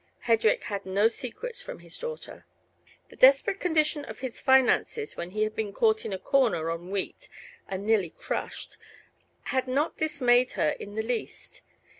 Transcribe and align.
Hedrik 0.23 0.63
had 0.63 0.83
no 0.87 1.07
secrets 1.07 1.61
from 1.61 1.77
his 1.77 1.95
daughter. 1.95 2.47
The 3.09 3.15
desperate 3.15 3.59
condition 3.59 4.03
of 4.05 4.21
his 4.21 4.39
finances, 4.39 5.15
when 5.15 5.29
he 5.29 5.43
had 5.43 5.55
been 5.55 5.73
caught 5.73 6.05
in 6.05 6.11
a 6.11 6.17
"corner" 6.17 6.71
on 6.71 6.89
wheat 6.89 7.29
and 7.67 7.85
nearly 7.85 8.09
crushed, 8.09 8.77
had 9.53 9.67
not 9.67 9.97
dismayed 9.97 10.53
her 10.53 10.69
in 10.71 10.95
the 10.95 11.03
least. 11.03 11.61